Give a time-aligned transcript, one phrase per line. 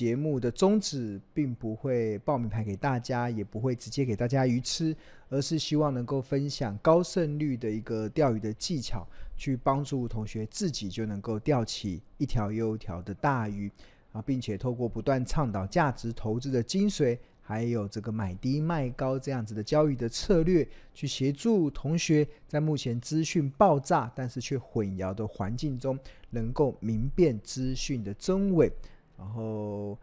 [0.00, 4.96] 节目的宗旨并不会报名牌给大家，也不会直接给大家鱼吃，
[5.28, 9.06] 而是希望能够分享高胜率的一个钓鱼的技巧，
[9.36, 13.70] 去帮助同学自己就能够钓起一条又一条的大鱼
[14.12, 17.18] 啊，并且透过不断倡导价值投资的精髓。
[17.42, 25.98] 还有这个买低卖高这样子的交易的策略，去协助同学在目前资讯爆炸但是却混淆的环境中，
[26.30, 28.72] 能够明辨资讯的真伪，
[29.20, 29.98] 然后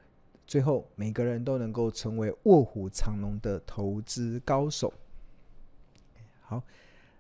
[0.46, 4.94] 最后每个人都能够成为卧虎藏龙的投资高手。
[6.42, 6.62] 好，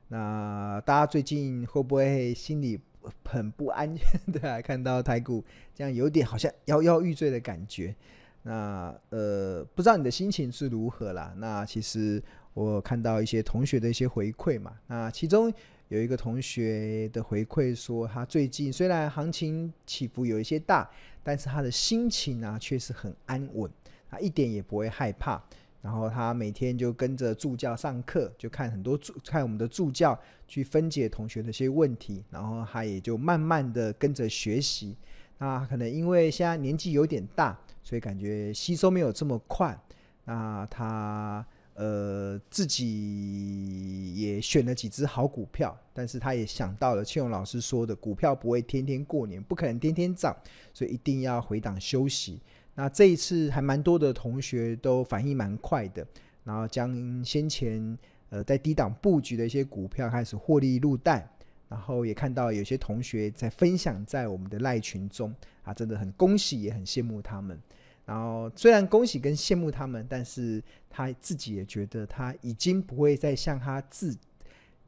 [0.09, 2.79] 那大家最近会不会心里
[3.25, 5.43] 很不安全 的看到台股
[5.73, 7.95] 这样有点好像摇摇欲坠的感觉？
[8.43, 11.33] 那呃，不知道你的心情是如何啦？
[11.37, 14.77] 那其实我看到一些同学的一些回馈嘛。
[14.85, 15.51] 那其中
[15.89, 20.89] 有一个同学的回馈说，他最近虽然行情起伏有一些大，
[21.23, 23.69] 但是他的心情呢却是很安稳，
[24.09, 25.41] 他一点也不会害怕。
[25.81, 34.97] 然后他每天就跟着助教上课，就看很多助看我们的助教去分解同学的一些问题，然后他也就慢慢的跟着学习。
[35.37, 37.57] 那可能因为现在年纪有点大。
[37.83, 39.79] 所以感觉吸收没有这么快，
[40.25, 41.45] 那他
[41.77, 50.35] 呃自己也选了几只好股票，但是他也想到了庆荣老师说的，股票不会天天过年，不可能天天涨，
[50.73, 52.41] 所以一定要回档休息。
[52.73, 56.05] 那这一次还蛮多的同学都反应蛮快的，
[56.43, 57.97] 然后将先前
[58.29, 61.29] 呃在低档布局的一些股票开始获利入袋，
[61.69, 65.33] 然后也看到有些同学在分享在我们的赖群中
[65.63, 67.59] 啊，真的很恭喜，也很羡慕他们。
[68.07, 74.17] 然后虽然恭喜跟羡慕他们，但是他自己也觉得他已经不会再像他自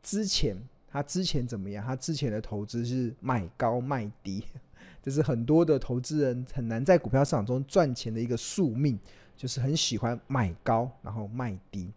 [0.01, 0.55] 之前，
[0.87, 1.85] 他之前怎么样？
[1.85, 4.41] 他之前的投资是买高卖低，
[5.03, 8.97] 这是很多的投资人很难在股票市场中赚钱的一个宿命，
[9.35, 11.91] 就是很喜欢买高然后卖低。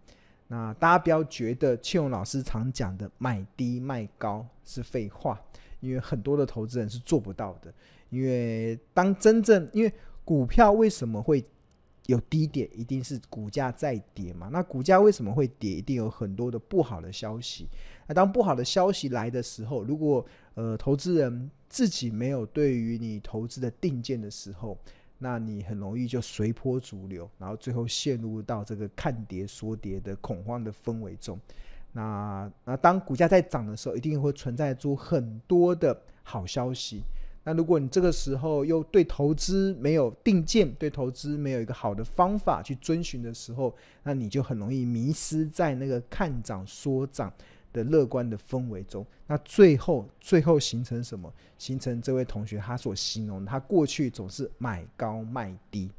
[0.49, 5.41] 那大家不要觉得庆荣老师常讲的买低卖高是废话，
[5.79, 7.73] 因为很多的投资人是做不到的。
[8.11, 9.93] 因为当真正因为
[10.25, 11.45] 股票为什么会
[12.07, 12.69] 有低点？
[12.75, 14.49] 一定是股价在跌嘛。
[14.53, 15.71] 那股价为什么会跌？
[15.73, 17.69] 一定有很多的不好的消息。
[18.07, 20.25] 那当不好的消息来的时候，如果
[20.55, 24.77] 呃投资人自己没有对于你投资的定见的时候，
[25.19, 31.39] 那你很容易就随波逐流，然后最后陷入到这个看跌说跌的恐慌的氛围中。
[31.93, 37.03] 那那当股价在涨的时候，一定会存在出很多的好消息。
[37.45, 47.33] 那如果你这个时候又对投资没有定见，对投资没有一个好的方法去遵循的时候，那你就很容易迷失在那个看涨说涨
[47.73, 49.05] 的乐观的氛围中。
[49.27, 51.33] 那最后，最后形成什么？
[51.59, 55.91] 形成这位同学他所形容，他过去总是买高卖低。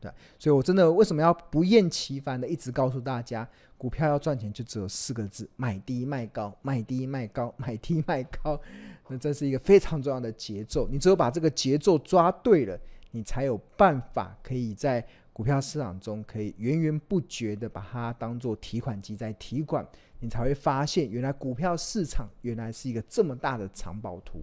[0.00, 3.46] 对，所以我真的为什么要不厌其烦的一直告诉大家，
[3.76, 8.58] 股票要赚钱就只有四个字：买低卖高，买低卖高，买低卖高。
[9.08, 12.80] 那这是一个非常重要的节奏，你只有把这个节奏抓对了，
[13.10, 19.86] 你才有办法可以在股票市场中可以源源不绝的把它当做提款机在提款，
[20.20, 24.42] 你才会发现原来股票市场原来是一个这么大的藏宝图。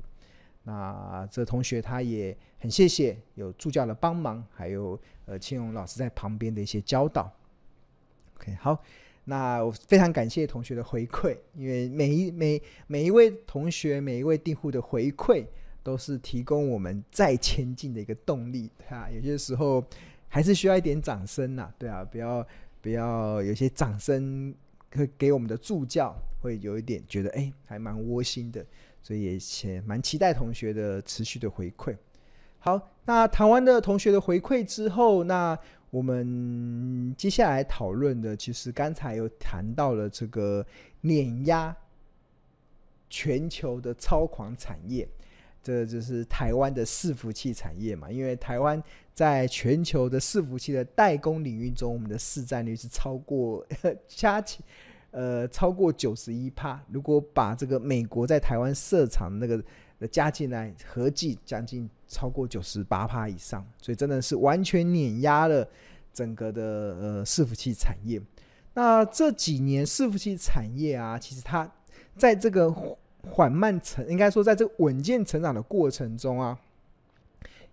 [0.68, 7.32] 那这同学他也很谢谢有助教的帮忙，还有呃青荣老师在旁边的一些教导。
[8.36, 8.84] OK，好，
[9.24, 15.46] 那我非常感谢同学的回馈，因为每一每每一位同学每一位订户的回馈
[15.82, 19.10] 都是提供我们再前进的一个动力啊。
[19.10, 19.82] 有些时候
[20.28, 22.46] 还是需要一点掌声呐，对啊，不要
[22.82, 24.54] 不要有些掌声
[24.92, 28.66] 会给我们的助教，会有一点觉得哎还蛮窝心的。
[29.07, 31.95] 所以也蛮期待同学的持续的回馈。
[32.59, 35.57] 好，那谈完的同学的回馈之后，那
[35.91, 40.65] 我们接下来讨论的，其实刚才有谈到了这个
[41.00, 41.74] 碾压
[43.09, 45.07] 全球的超狂产业，
[45.63, 48.12] 这就是台湾的伺服器产业嘛。
[48.12, 48.83] 因为台湾
[49.13, 53.65] 在全球的伺服器的代工领域中，我们的市占率是超过
[54.06, 54.62] 加起。
[55.12, 56.80] 呃，超过九十一趴。
[56.92, 59.63] 如果把这个美国在台湾设厂那个
[60.12, 65.68] 加进来，合计将近超过九十八趴以上，所以真的是完全碾压了
[66.13, 68.21] 整个的呃伺服器产业。
[68.74, 71.71] 那这几年伺服器产业啊，其实它
[72.15, 72.71] 在这个
[73.27, 76.60] 缓慢成，应该说在这个稳健成长的过程中啊，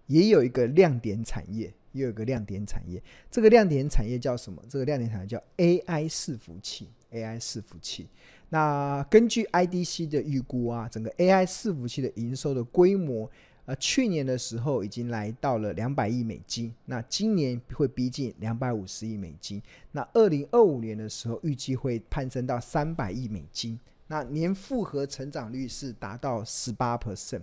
[0.06, 3.02] 也有一个亮点产业，也有一个亮点产业。
[3.30, 4.62] 这个亮点产业叫什么？
[4.66, 6.88] 这个亮点产业叫 AI 伺服器。
[7.14, 8.08] AI 伺服器，
[8.50, 13.30] 那根据 IDC 的预估啊，整个 AI 伺服器的营收的规模，
[13.64, 19.62] 呃，去年的时候已经来到了两百亿美金，那今年会逼近两百五十亿美金，
[19.92, 23.78] 那二零二五年的时候预计会攀升到三百亿美金，
[24.08, 26.98] 那年复合成长率是达到十八。
[26.98, 27.40] percent，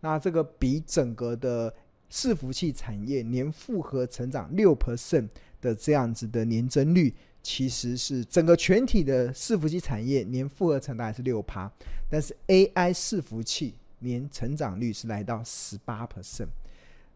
[0.00, 1.74] 那这个比整个的
[2.10, 5.28] 伺服器产业年复合成长六 percent
[5.62, 11.70] 的这样子的年增率，其实是整个全体的伺服器产业年复合成大概是六趴，
[12.08, 13.74] 但是 AI 伺服器。
[14.04, 16.48] 年成长率是来到十八 percent。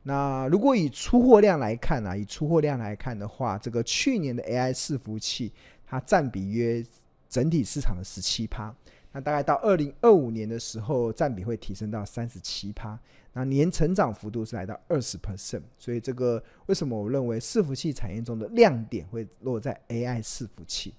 [0.04, 5.50] 那如果以出货量来看啊，以出货量来看的话，这个去年的 AI 伺服器
[5.84, 6.80] 它占比约
[7.28, 8.72] 整体市场的十七趴。
[9.16, 12.98] 那大概到二零二五年的时候，占比会提升到三十七趴。
[13.32, 15.62] 那年成长幅度是来到二十 percent。
[15.78, 20.92] 所以这个为什么我认为伺服器产业中的亮点会落在 AI 伺服器？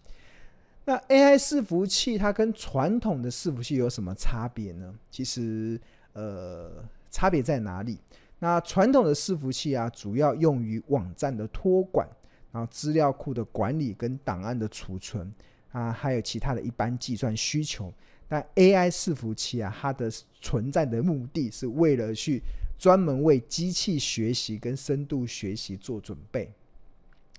[0.86, 4.96] 那 AI 伺服器它跟传统的伺服器有什么差别呢？
[5.12, 5.80] 其实，
[6.14, 6.72] 呃，
[7.12, 8.00] 差别在哪里？
[8.40, 12.10] 那传统的伺服器啊，主要用于网站的托管，
[12.52, 15.32] 然后资料库的管理跟档案的储存
[15.78, 17.94] 啊，还有其他的一般计算需求。
[18.28, 22.42] 但 AI 伺服器啊，它的存在的目的是为了去
[22.80, 26.52] 专门为机器学习跟深度学习做准备。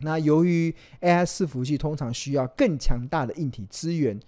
[0.01, 4.19] 那由于 AI 伺服器通常需要更强大的硬体资源，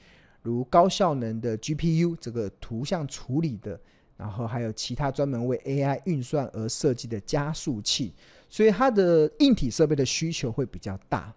[0.43, 3.81] 如高效能的 GPU 这个图像处理的，
[4.17, 8.13] 然后还有其他专门为 AI 运算而设计的加速器，
[8.49, 11.33] 所以它的硬体设备的需求会比较大。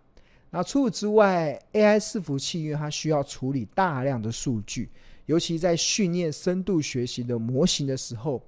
[0.55, 4.87] 那除此之外，AI 伺服器因为它需要处理大量的数据，
[5.25, 8.39] 尤其在训练深度学习的模型的时候，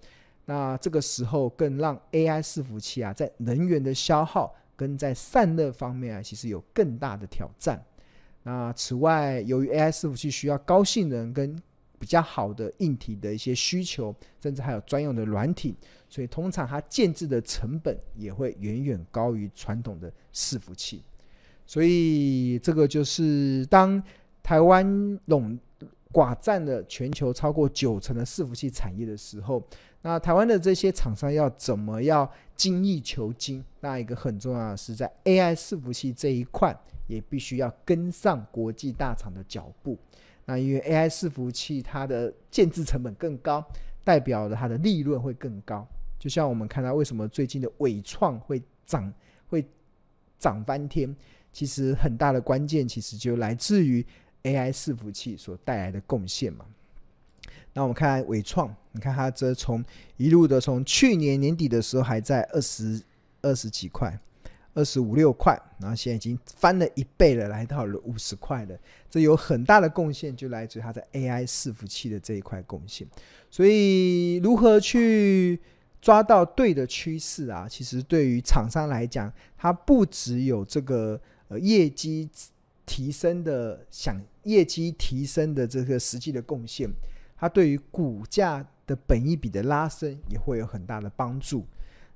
[0.45, 4.55] 那这个时候更让 AI 伺服器啊在能源的消耗。
[4.77, 7.81] 跟在散热方面啊，其实有更大的挑战。
[8.43, 11.57] 那此外，由于 AI 伺服器需要高性能跟
[11.97, 14.13] 比较好的硬体的一些需求，
[14.43, 15.73] 甚至还有专用的软体，
[16.09, 21.01] 所以通常它建置的成本也会远远高于传统的伺服器。
[21.65, 24.01] 所以这个就是当
[24.43, 25.57] 台湾垄
[26.11, 29.61] 寡占了全球超过九成的伺服器产业的时候。
[30.01, 33.63] 那台湾的这些厂商要怎么样精益求精？
[33.79, 36.77] 那一个很重要的是在 AI 伺服器这一块，
[37.07, 39.97] 也必须要跟上国际大厂的脚步。
[40.45, 43.65] 那因为 AI 伺服器它的建置成本更高，
[44.03, 45.87] 代表了它的利润会更高。
[46.19, 49.11] 就像我们看到为什么最近的纬创会涨
[49.47, 49.65] 会
[50.37, 51.15] 涨翻天，
[51.55, 54.05] 其实很大的关键其实就来自于
[54.43, 56.65] AI 伺服器所带来的贡献嘛。
[57.71, 59.81] 那我们看伟创，你看它这从
[60.17, 63.01] 一路的从去年年底的时候还在二十
[63.41, 64.19] 二十几块，
[64.73, 68.77] 二十五六块，然后现在已经翻了一倍了，来到了五十块了。
[69.09, 73.07] 这有很大的贡献，就来自于它在 AI 伺服器的这一块贡献。
[73.49, 75.57] 所以如何去
[76.01, 77.65] 抓到对的趋势啊？
[77.65, 82.29] 其实对于厂商来讲，它不只有这个呃业绩
[82.85, 86.89] 提升的想业绩提升的这个实际的贡献。
[87.37, 91.65] 它对于股价的本一比的拉升也会有很大的帮助。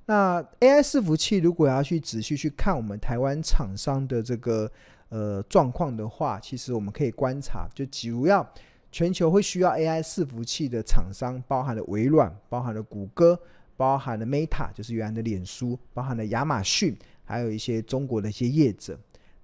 [0.05, 4.71] 那 AI 伺服器如果要去仔细去看我们台湾厂商的这个
[5.09, 8.48] 呃状况的话，其实我们可以观察，就主要
[8.91, 13.39] 全球会需要 AI 伺服器的厂商，包含了微软，包含了谷歌，
[13.77, 18.98] 包含了 Meta，就是原来的脸书，包含了亚马逊，还有一些中国的一些业者。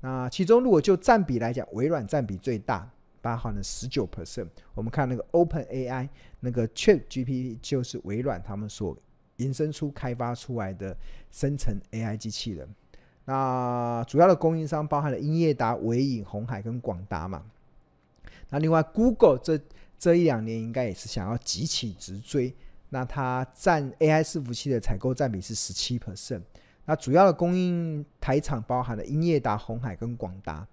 [0.05, 2.87] 那其中如果就占比来讲，微软占比最大。
[3.21, 4.47] 包含了十九 percent。
[4.75, 6.07] 我们看那个 Open AI，
[6.41, 8.95] 那个 Chat GPT 就是微软他们所
[9.37, 10.95] 延伸出开发出来的
[11.31, 12.69] 生成 AI 机器人。
[13.25, 17.43] 那主要的供应商包含了英业达、纬颖、鸿海跟广达嘛。
[18.51, 19.59] 那另外 Google 这
[19.97, 22.53] 这一两年应该也是想要急起直追。
[22.89, 26.43] 那它占 AI 伺服器的采购占比是十七 percent。
[26.85, 30.67] 那主要的供应台厂包含了英业达、红海跟广达。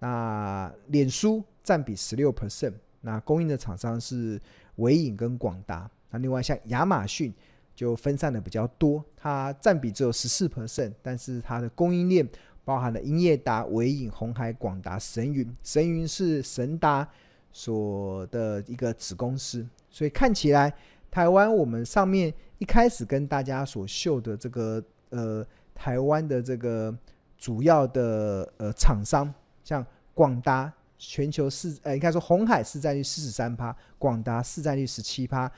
[0.00, 4.40] 那脸书占比十六 percent，那供应的厂商是
[4.76, 5.88] 纬颖跟广达。
[6.10, 7.32] 那另外像亚马逊
[7.74, 12.28] 就分散的比较多，它占比只有十四 percent，但是它的供应链
[12.64, 15.54] 包含了英业达、纬颖、鸿海、广达、神云。
[15.62, 17.08] 神云是神达
[17.52, 20.74] 所的一个子公司，所以看起来
[21.10, 26.92] 台湾我们上面一开始跟大家所秀的这个呃台湾的这个
[27.38, 29.32] 主要的呃厂商。
[29.64, 35.50] 像广达全球市，呃，应该说红海市占率四十三趴，广达市占率十七趴，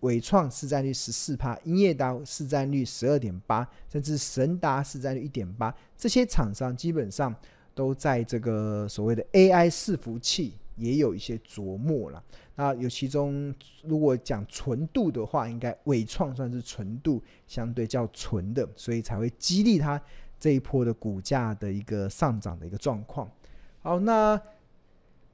[0.00, 7.34] 伟创市占率十四趴，英业达市占率十二点八，甚至神达市占率一点八，这些厂商基本上
[7.74, 12.22] 都在这个所谓的 AI 伺服器也有一些琢磨了。
[12.54, 13.54] 那有其中，
[13.84, 20.00] 如果讲纯度的话，应该纬创算是纯度相对较纯的，所以才会激励它
[20.40, 23.30] 这一波的股价的一个上涨的一个状况。
[23.80, 24.40] 好，那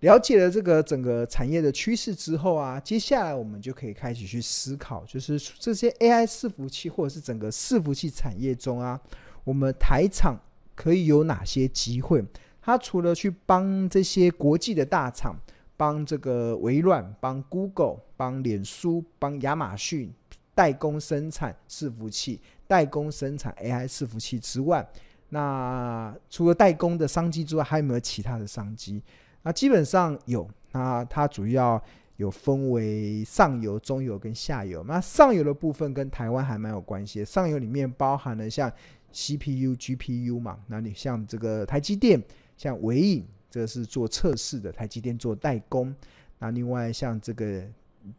[0.00, 9.00] 了解了这个整个产业的趋势之后啊，接下来我们就可以开始去思考，就是这些 AI 伺服器或者是整个伺服器产业中啊，
[9.44, 10.38] 我们台厂
[10.74, 12.22] 可以有哪些机会？
[12.64, 15.36] 他除了去帮这些国际的大厂，
[15.76, 20.10] 帮这个微软、帮 Google、帮脸书、帮亚马逊
[20.54, 24.88] 代工生产伺服器、代工生产 AI 伺服器之外，
[25.28, 29.02] 那除了代工的商机之外，还有没有其他的商机？
[29.42, 31.78] 那基本上有，那它主要
[32.16, 34.82] 有分为上游、中游跟下游。
[34.84, 38.72] 那上游的部分跟台湾还蛮有关系，上游里面包含了像
[39.12, 42.18] CPU、GPU 嘛，那你像这个台积电、
[42.56, 43.26] 像纬颖。
[43.50, 45.94] 这是做测试的，台积电做代工。
[46.40, 47.64] 那另外像这个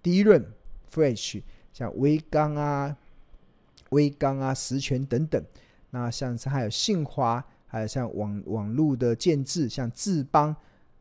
[0.02, 0.46] DRAM、
[0.90, 1.42] Flash，
[1.74, 2.96] 像威刚啊、
[3.90, 5.44] 威刚啊、十銓等等。
[5.90, 10.56] 那像是还有信华，还有像网网络的建制，像智邦、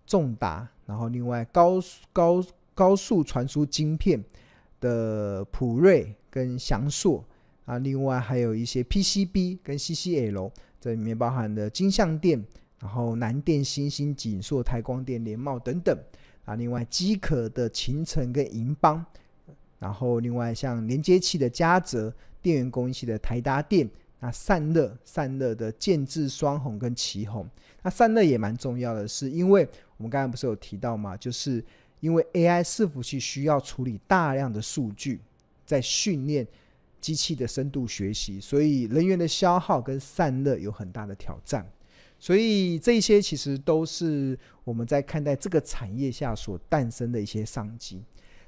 [0.05, 0.69] 重达。
[0.85, 1.81] 然后另外高
[2.13, 4.21] 高高速传输晶片
[4.81, 7.25] 的普瑞跟祥硕
[7.67, 10.51] 啊，另外还有一些 PCB 跟 CCL，
[10.81, 12.45] 这里面包含的金像电。
[12.85, 15.99] 然后南电、欣兴、景硕、台光电、联茂等等
[16.45, 19.03] 啊，另外机壳的勤诚跟银邦，
[19.79, 23.89] 然后另外像连接器的嘉泽、电源供应器的台达电，
[24.21, 27.49] 那散热、散热的建制双红跟奇红，
[27.83, 31.65] 那散热也蛮重要的是，因为我们刚才不是有提到嘛，就是
[32.01, 35.23] 因为 AI 伺服器需要处理大量的数据，
[35.65, 36.47] 在训练
[37.01, 41.67] 机器的深度学习，所以人员的消耗跟散热有很大的挑战。
[42.25, 48.03] 所以这些其实都是我们在看待这个产业下所诞生的一些商机。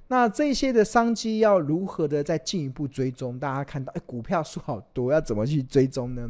[0.08, 3.38] 那这些的商机要如何的再进一步追踪？
[3.38, 6.26] 大家看到，哎，股票数好多，要怎么去追踪呢？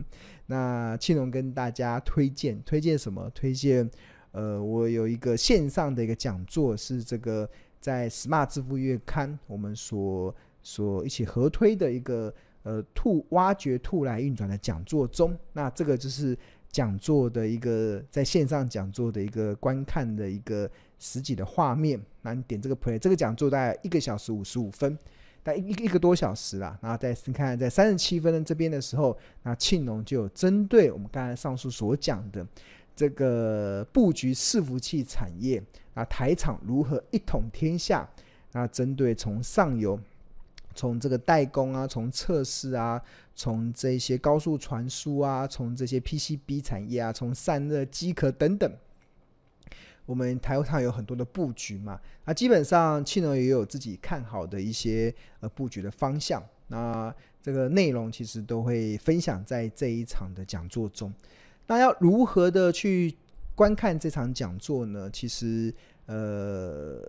[0.47, 3.31] 那庆隆跟大家推荐，推荐什么？
[3.33, 3.88] 推荐，
[4.33, 7.49] 呃，我有一个线上的一个讲座，是这个
[7.79, 10.35] 在 Smart 支付月刊我们所
[10.65, 12.35] 所一起合推的一个
[12.65, 16.37] 呃兔挖掘兔来运转的讲座中，那这个就是。
[16.76, 24.95] 讲座的一个在线上讲座的一个观看的一个实际的画面，那你点这个 play，这个讲座大概一个小时五十五分，
[25.42, 26.78] 大概一一个多小时啦。
[26.83, 32.47] 然后在你看在三十七分的这边的时候，那庆隆就有针对我们刚才上述所讲的
[32.95, 35.62] 这个布局伺服器产业，
[35.95, 38.06] 那台厂如何一统天下？
[38.52, 39.99] 那针对从上游。
[40.75, 43.00] 从这个代工啊，从测试啊，
[43.37, 48.73] 从这些高速传输啊，从这些 PCB 产业啊，从散热机壳等等，
[50.07, 52.00] 我们台湾有很多的布局嘛。
[52.25, 56.43] 那基本上气能也有自己看好的一些呃布局的方向。
[56.69, 61.12] 那这个内容其实都会分享在这一场的讲座中。
[61.66, 63.14] 那要如何的去
[63.55, 65.09] 观看这场讲座呢？
[65.12, 65.73] 其实
[66.07, 67.09] 呃。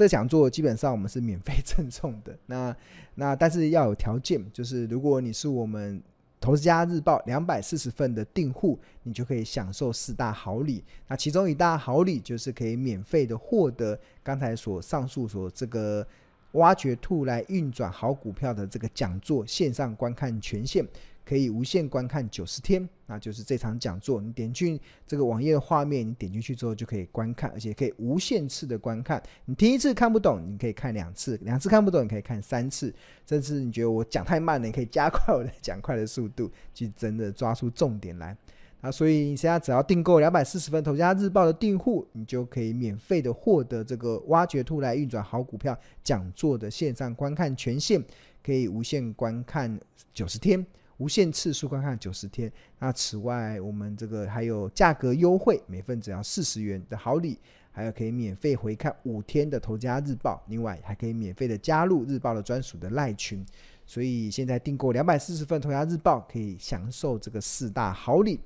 [0.00, 2.74] 这讲座基本上我们是免费赠送的， 那
[3.16, 6.02] 那但是要有条件，就是如果你是我们
[6.40, 10.82] 投资家日报两百四十份的订户，你就可以享受四大好礼。
[11.06, 16.06] 那其中一大好礼就是可以免费的获得刚才所上述所这个
[16.52, 20.86] 挖掘兔来运转好股票的这个讲座线上观看权限。
[21.22, 24.20] 可以无限观看九十天，那就是这场讲座。
[24.20, 29.22] 你点进这个网页的画面，你点进去之后就可以观看，而且可以无限次的观看。
[29.44, 32.92] 你听一次看不懂，你可以看两次；两次看不懂，你可以看三次。
[33.26, 38.36] 甚至你觉得我讲太慢了，你可以加快我的讲快的速度，去真的抓出重点来。
[38.80, 48.02] 啊，所以你现在只要订购两百四十份《投家日报》的订户，你就可以免费的获得这个挖掘兔来运转好股票讲座的线上观看权限，
[48.42, 49.78] 可以无限观看
[50.14, 50.64] 九十天。
[50.96, 57.38] 无限次数观看九十天，那此外，我们这个还有价格优惠，每份只要四十元的好礼，
[57.72, 63.42] 还有可以免费回看五天的《投家日报》，另外还可以免费的加入日报的专属的赖群。
[63.86, 68.38] 所以现在订购两百四十份《投家日报》，可以享受这个四大好礼。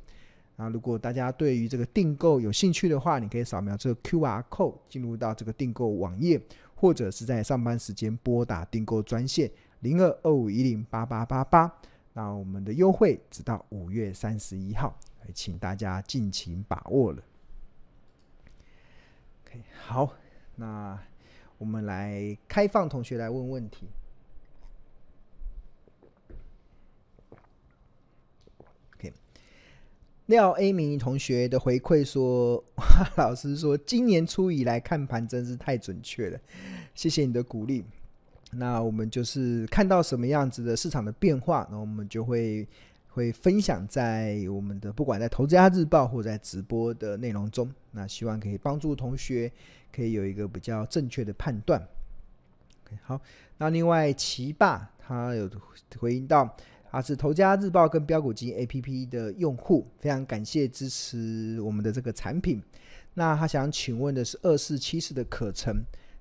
[0.56, 6.40] 那如果大家对于这个订购有兴趣的话，你可以扫描这个 QR code 进入到这个订购网页，
[6.74, 11.70] 或者是在上班时间拨打订购专线零二二五一零八八八八。
[12.12, 14.96] 那我们的优惠直到五月三十一号，
[15.34, 17.20] 请大家尽情把握了。
[19.44, 20.14] OK，好，
[20.54, 20.96] 那
[21.58, 23.88] 我们来开放同学来问问题。
[28.94, 29.12] OK，
[30.26, 32.62] 廖 A 明同学的回馈说
[33.16, 36.40] ：“老师说，今年初以来看盘真是太准确了，
[36.94, 37.84] 谢谢你的鼓励。
[38.52, 42.66] 那我们就是看到什么样子的市场的变化，那我们就会
[43.08, 47.70] 会分享在我们的不管在投资家日报或在直播的内容中。
[47.90, 49.52] 那希望可以帮助同学
[49.92, 51.86] 可以有一个比较正确的判断。
[53.02, 53.20] 好，
[53.58, 55.50] 那另外奇霸他有
[55.98, 56.56] 回应到。”
[56.94, 62.62] 啊是投家日报跟标股金 APP 的用户，非常感谢支持我们的这个产品。
[63.14, 65.74] 那他想请问的是二四七四的可成，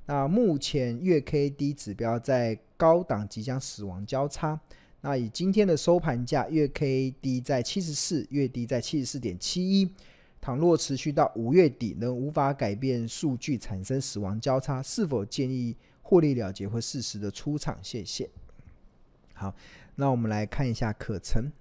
[0.07, 4.59] 那目前月 K D 指标在高档即将死亡交叉。
[5.01, 9.87] 那以今天的收盘价，月 K D 在七十四，月低在七十四点七一。
[10.41, 17.77] 倘若持续到五月底，仍无法改变数据，产生死亡交叉，是否建议获利了结或适时的出场？
[17.83, 18.27] 谢谢。
[19.33, 19.53] 好。
[19.95, 21.51] 那我们来看一下可成，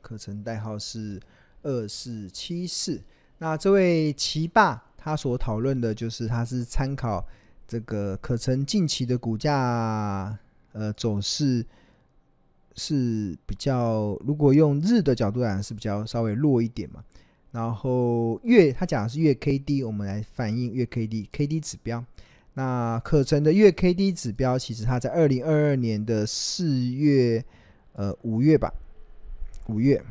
[0.00, 1.20] 可成代号是
[1.62, 3.02] 二四七四。
[3.36, 7.26] 那这位奇霸他所讨论的就是，他是参考
[7.68, 10.38] 这个可成近期的股价
[10.72, 11.66] 呃走势
[12.74, 17.04] 是比较，如果用日的角度来讲是比较稍微弱一点嘛。
[17.50, 22.02] 然后月他讲的是月 K D，我们来反映月 K D K D 指标。
[22.54, 27.42] 那可成的月 K D 指标，其实它在二零二二年的四月，
[27.94, 28.70] 呃五月吧，
[29.68, 30.04] 五月，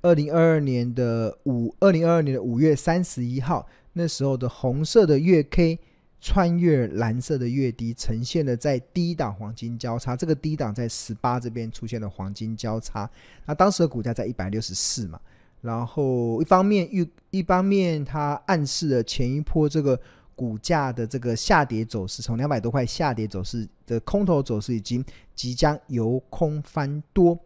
[0.00, 5.80] 二零二二年的五，二零二二年的五月三十一号，那时候的红色的月 K
[6.20, 13.10] 穿越蓝色的月低，呈现了在低档黄金交叉，这个低档在十八这边出现了黄金交叉，
[13.44, 15.20] 那当时的股价在一百六十四嘛，
[15.62, 20.00] 然后一方面预，一方面它暗示了前一波这个。
[20.38, 25.04] 股价的这个下跌走势，从两百多块下跌走势的空头走势，已经
[25.34, 27.36] 即将由空翻多。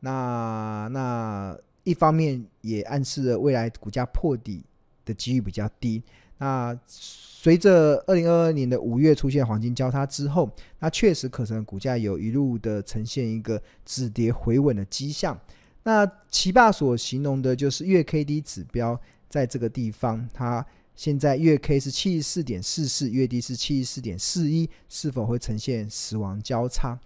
[0.00, 4.64] 那那一方面也暗示了未来股价破底
[5.04, 6.02] 的几率比较低。
[6.38, 15.38] 那随着二零二二年的五月出现黄金交叉之后，那确实可成股价有一路的呈现一个止跌回稳的迹象。
[15.82, 20.64] 那奇霸所形容的就是月 K D 指标在这个地方，它。
[20.98, 26.98] 现在月 K 是七十四点四四，月低是七十四点四一，是否会呈现死亡交叉？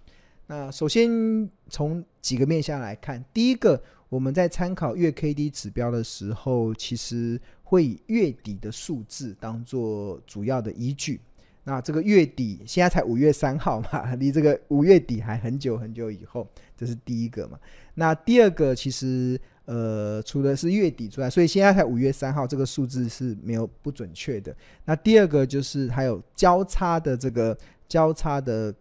[0.47, 3.79] 那首先从几个面向来看，第一个，
[4.09, 11.21] 我们在参考月 K D 指标的时候，其实会以月底的数字当做主要的依据。
[11.63, 17.59] 那这个月底现在才五月三号嘛， 离这个五月底还很久很久以后，这是第一个嘛。
[17.93, 19.39] 那第二个，其实。
[19.65, 24.53] 呃，除了是月底之外，所以现在才五月三号，这个数字是没有不准确的。
[24.83, 28.75] 那第二个就是还有交叉的这个交叉的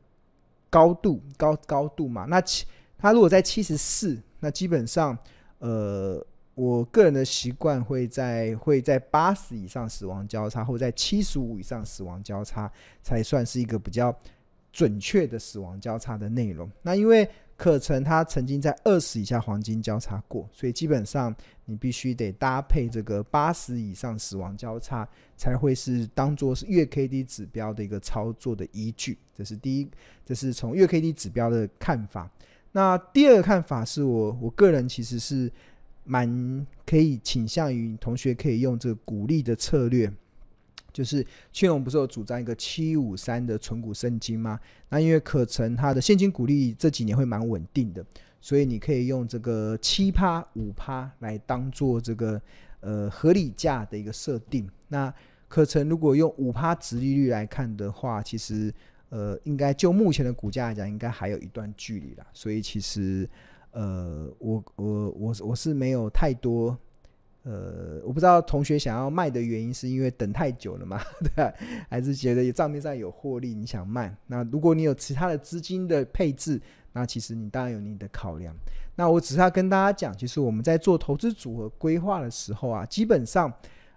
[0.68, 2.24] 高度高高度嘛。
[2.24, 2.66] 那七，
[2.98, 5.16] 它如果在七十四，那基本上，
[5.60, 6.20] 呃，
[6.56, 12.68] 我个人的习惯会在会在八十以上死亡交叉，或在七十五以上死亡交叉，
[13.04, 14.12] 才算是一个比较
[14.72, 16.68] 准确的死亡交叉的内容。
[16.82, 17.28] 那因为。
[17.56, 21.34] 可成它曾经在二十以下黄金交叉过，所以基本上
[21.66, 29.16] 你必须得搭配这个八十以上死亡交叉，才会是当做是月 K D 指标的一个操作的依据。
[29.34, 29.88] 这是第一，
[30.24, 32.30] 这是从月 K D 指标的看法。
[32.72, 35.52] 那第二个看法是我我个人其实是
[36.04, 40.12] 蛮可以倾向于同学可以用这个鼓励的策略。
[40.92, 44.60] 就是去年我们不是有主张一个七五三的存股圣经吗？
[44.88, 48.04] 那因为可成它的现金股利这几年会蛮稳定的，
[48.40, 52.40] 所以你可以用这个七趴五趴来当做这个
[52.80, 54.68] 呃合理价的一个设定。
[54.88, 55.12] 那
[55.48, 58.72] 可成如果用五趴殖利率来看的话，其实
[59.08, 62.26] 呃应该就目前的股价来讲，应该还有一段距离啦。
[62.32, 63.28] 所以其实
[63.70, 66.78] 呃我我我我是没有太多。
[67.44, 71.52] 呃，我不知道同学想要卖的原因是因为等太久了嘛， 对吧？
[71.90, 74.14] 还是觉得账面上有获利，你想卖？
[74.28, 76.60] 那如果你有其他的资金的配置，
[76.92, 78.54] 那其实你当然有你的考量。
[78.94, 83.52] 那我只是要跟大家讲，其实我们在做投资组合规划的时候啊，基本上，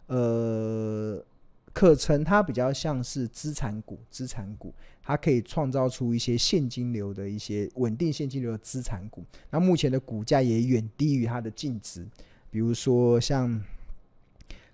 [0.07, 1.23] 呃，
[1.71, 9.23] 可成它比较像是资产股，资产股它可以创造出一些现金流的一些稳定现金流的资产股。
[9.51, 12.07] 那目前的股价也远低于它的净值。
[12.55, 13.61] 比如说像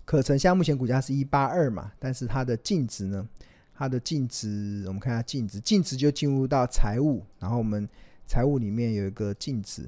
[0.04, 3.28] 可成，像目前股价是一八二嘛，但是它的净值呢？
[3.74, 7.88] 它的净值，我们看下净值，净值就进入到财务，然后我们
[8.24, 9.82] 财务里面有一个净值，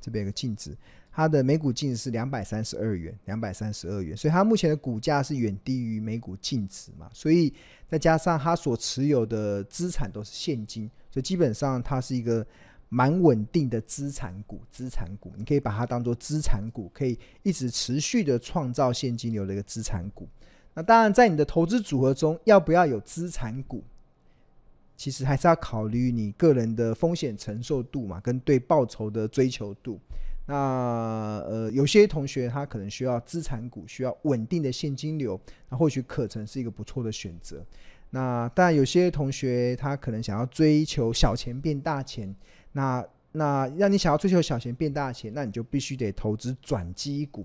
[0.00, 0.74] 这边有个净值，
[1.12, 7.52] 它的每股净值是两百三十二元，两百三十二元，所以它目前的股价是远低于每股净值嘛，所以
[7.86, 12.46] 再加上它所持有的资产都是现金，所以基本上它是一个
[12.88, 20.28] 蛮稳定的资产股，资产股，你可以把它当做资产股，可以一直持续的创造现金流的一个资产股。
[20.72, 23.82] 那当然，在你的投资组合中，要不要有资产股，
[24.96, 29.98] 其实还是要考虑你个人的风险承受度嘛，跟对报酬的追求度。
[30.46, 30.54] 那
[31.48, 37.64] 呃，有些同学他可能需要资产股，需要稳定的现金流，那或许可成是一个不错的选择。
[38.10, 42.32] 那当然，有些同学他可能想要追求小钱变大钱。
[42.76, 47.42] 那那让你想要追求小钱变大钱，那你就必须得投资转机股。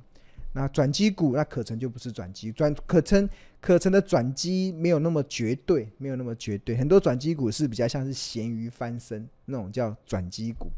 [0.51, 3.29] 那转机股，那可成就不是转机，转可成
[3.61, 6.75] 可成的转机没有那么绝对，没有那么绝对。
[6.75, 10.69] 很多转机股是比较像是咸鱼翻身那种叫转机股。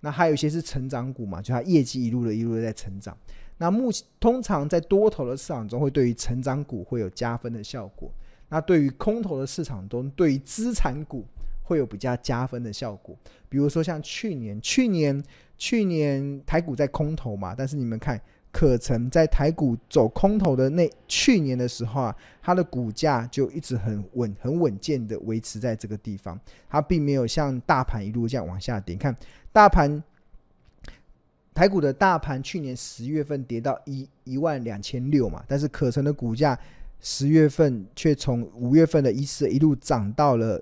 [0.00, 3.16] 那还有一些是成长股嘛，就它业绩一路的一路的在成长。
[3.56, 8.12] 那目前通常在多头的市场中，会对于成长股会有加分的效果。
[8.50, 11.24] 那对于空头的市场中，对于资产股。
[11.64, 13.16] 会有比较加分的效果，
[13.48, 15.22] 比如说像去年，去年
[15.56, 18.20] 去年台股在空头嘛，但是你们看，
[18.52, 28.94] 可成在台股走空头的那去年的时候啊，它的股价就一直很稳、很稳健的维持在这个地方，它并没有像大盘一路这样往下跌。
[28.94, 29.16] 看
[29.50, 30.02] 大盘，
[31.54, 36.58] 台股的大盘去年十月份跌到一一万两千六嘛，但是可成的股价
[37.00, 40.60] 十月份却从五月份的一四一路涨到了。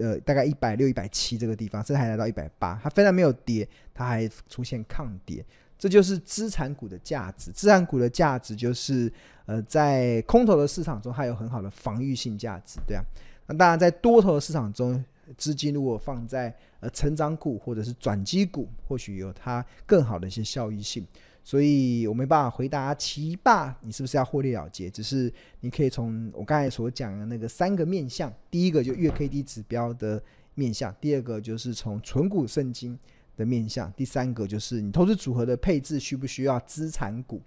[0.00, 5.44] 呃，大概一百六、一百七这个地方，甚至还来到一百八，它非常没有跌，它还出现抗跌，
[5.78, 7.52] 这就是资产股的价值。
[7.52, 9.12] 资产股的价值就是，
[9.44, 13.02] 呃，在空头的市场中，它有很好的防御性价值，对啊。
[13.46, 15.04] 那当然，在多头的市场中，
[15.36, 21.06] 资金如果放在呃成长股或者是转机股，或许有它更好的一些效益性。
[21.42, 24.90] 所以我没办法回答奇霸，你是不是要获利了结？
[24.90, 30.22] 只是你可以从我刚才所讲的那个三个面向，第一个就月 K D 指标的
[30.54, 32.98] 面向，第二个就是从存股圣经
[33.36, 37.40] 的面向，第三个就是你投资组合的配置需不需要资产股，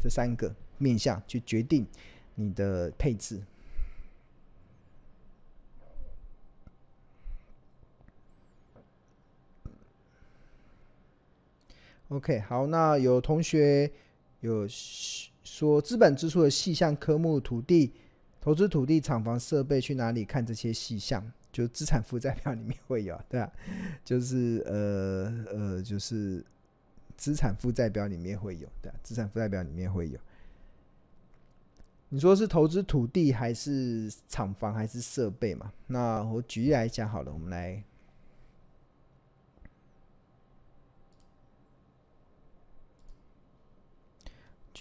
[0.00, 1.86] 这三个面向去决定
[2.36, 3.40] 你的配置。
[12.08, 13.90] OK，好，那有同学
[14.40, 17.92] 有说资本支出的细项科目，土地、
[18.40, 21.32] 投资土地、厂房、设备去哪里看这些细项？
[21.52, 23.52] 就资产负债表里面会有，对啊，
[24.02, 26.42] 就是呃呃，就是
[27.14, 30.18] 资产负债表里面会有，对啊，资产负债表里面会有。
[32.08, 35.72] 你说是投资土地还是厂房还是设备嘛？
[35.86, 37.82] 那我举例来讲好了，我们来。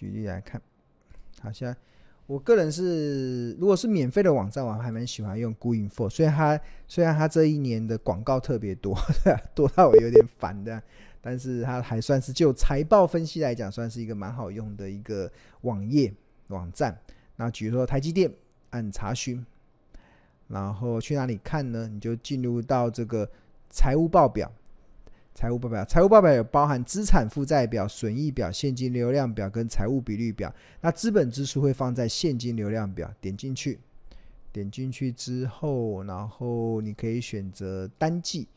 [0.01, 0.59] 举例来看，
[1.41, 1.75] 好像
[2.25, 6.09] 我个人是，如果是免费的网站，我还蛮喜欢用 Gooinfo。
[6.09, 8.97] 虽然它虽然它这一年的广告特别多，
[9.53, 10.81] 多到我有点烦的，
[11.21, 16.11] 但是它还算是就财报分析来讲，算是一个蛮好用的一个网页
[16.47, 16.99] 网站。
[17.35, 18.33] 那举如说台积电，
[18.71, 19.45] 按查询，
[20.47, 21.87] 然后去哪里看呢？
[21.87, 23.29] 你就进入到这个
[23.69, 24.51] 财务报表。
[25.33, 30.53] 财务报表，财务报表有包含资产负债表、损益表、现金流量表跟财务比率表。
[30.81, 33.79] 那资本支出会放在现金流量表，点进去，
[34.51, 38.47] 点进去之后，然后你可以选择单季，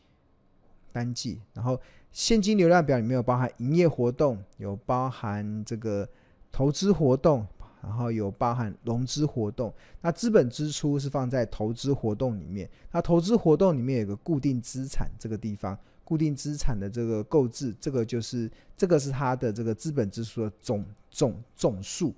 [0.91, 1.39] 单季。
[1.53, 1.79] 然后
[2.11, 6.07] 现金流量表里面有包含营业活动，有包含这个
[6.51, 7.47] 投资活动，
[7.81, 9.73] 然后有包含融资活动。
[10.01, 12.69] 那资本支出是放在投资活动里面。
[12.91, 15.75] 那投资活动里面有个固定资产这个地方。
[16.05, 22.15] 固定资产的这个购置，这个就是这个是它的这个资本支出的总总总数。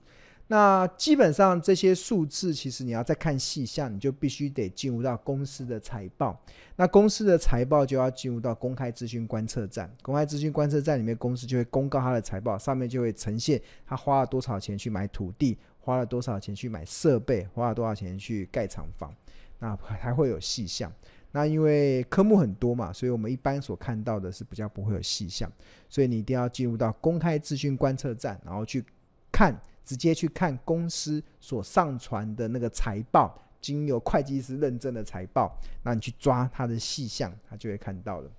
[0.50, 6.40] 那基本上这些数字，其实你要再看细项，你就必须得进入到公司的财报。
[6.78, 9.94] 那公司的财报就要进入到公开资讯观测站。
[10.02, 19.14] 公开资讯观测站里面，公司就会公告它的财报，上面就会呈现它花了多少钱去买土地，花了多少钱去买设备，花了多少钱去盖厂房。
[19.60, 20.90] 那还会有细项。
[21.38, 25.48] 那因为科目很多嘛，所以我们一般所看到的是比较不会有细项，
[25.88, 28.84] 所以你一定要进入到公开资讯观测站，然后去
[29.32, 38.32] 看，直接去看公司所上传的那个财报，经由会计师认证的财报，那你去抓它的细项，它就会看到了。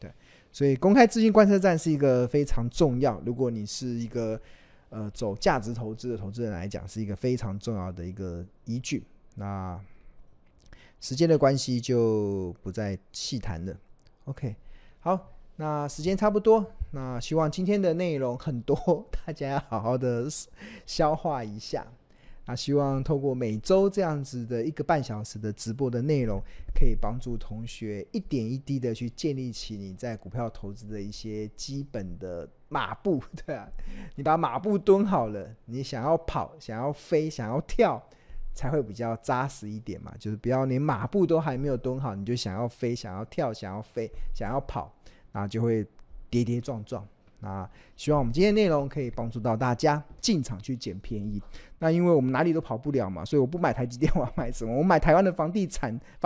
[0.00, 0.10] 对，
[0.50, 4.40] 所以公开资讯观测站是一个非常重要，如果你是一个
[4.88, 9.04] 呃走价值投资的投资人来讲，是一个非常重要的一个依据。
[9.34, 9.78] 那。
[11.00, 13.76] 时间的关系就不再细谈了。
[14.24, 14.56] OK，
[15.00, 18.76] 好，那时间差不多，那希望今天的内容很多，
[19.26, 20.26] 大家要好好的
[20.84, 21.86] 消化一下。
[22.48, 26.40] 那希望透过每周这样子的一个半小时的直播的内容，
[26.72, 33.68] 可以帮助同学一点一滴的去建立起你在股票投资的一些基本的马步， 对啊，
[34.14, 38.00] 你把马步蹲好了，你想要跑、想要飞、想要跳，
[38.56, 40.12] 才会比较扎实一点嘛。
[40.18, 44.92] 就是不要连马步都还没有蹲好，你就想要飞、想要跳、想要飞、想要跑，
[45.30, 45.86] 然后就会
[46.28, 47.06] 跌跌撞撞。
[47.42, 51.40] 啊，希望我们今天内容可以帮助到大家进场去捡便宜。
[51.78, 54.74] 那因为我们哪里都跑不了嘛，所以我不买台积电，我要买什么？
[54.74, 56.24] 我买台湾的房地产发